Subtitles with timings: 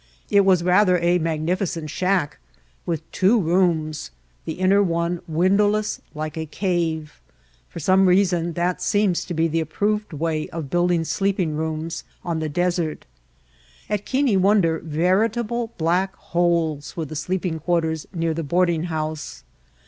[0.31, 2.39] It was rather a magnificent shack
[2.87, 4.09] with two rooms,
[4.45, 7.21] the inner one windowless like a cave.
[7.69, 12.39] For some reason that seems to be the approved way of building sleeping rooms on
[12.39, 13.05] the desert.
[13.91, 18.85] At Keane Won der veritable black holes were the sleeping quar ters near the boarding
[18.85, 19.43] house.